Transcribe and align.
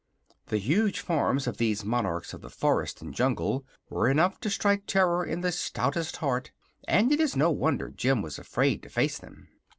The 0.47 0.57
huge 0.57 0.99
forms 0.99 1.45
of 1.45 1.57
these 1.57 1.85
monarchs 1.85 2.33
of 2.33 2.41
the 2.41 2.49
forest 2.49 3.03
and 3.03 3.13
jungle 3.13 3.67
were 3.87 4.09
enough 4.09 4.39
to 4.39 4.49
strike 4.49 4.87
terror 4.87 5.27
to 5.27 5.35
the 5.35 5.51
stoutest 5.51 6.17
heart, 6.17 6.51
and 6.87 7.11
it 7.11 7.19
is 7.19 7.35
no 7.35 7.51
wonder 7.51 7.91
Jim 7.91 8.23
was 8.23 8.39
afraid 8.39 8.81
to 8.81 8.89
face 8.89 9.19
them. 9.19 9.49